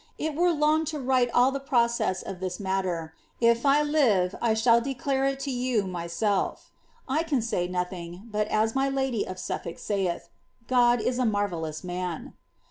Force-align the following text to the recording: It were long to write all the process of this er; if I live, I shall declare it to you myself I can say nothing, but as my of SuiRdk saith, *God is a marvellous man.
It 0.17 0.33
were 0.33 0.51
long 0.51 0.83
to 0.85 0.99
write 0.99 1.29
all 1.31 1.51
the 1.51 1.59
process 1.59 2.23
of 2.23 2.39
this 2.39 2.59
er; 2.59 3.13
if 3.39 3.67
I 3.67 3.83
live, 3.83 4.33
I 4.41 4.55
shall 4.55 4.81
declare 4.81 5.25
it 5.25 5.39
to 5.41 5.51
you 5.51 5.85
myself 5.85 6.71
I 7.07 7.21
can 7.21 7.43
say 7.43 7.67
nothing, 7.67 8.23
but 8.31 8.47
as 8.47 8.73
my 8.73 8.87
of 8.87 8.95
SuiRdk 9.37 9.77
saith, 9.77 10.29
*God 10.67 11.01
is 11.01 11.19
a 11.19 11.23
marvellous 11.27 11.83
man. 11.83 12.33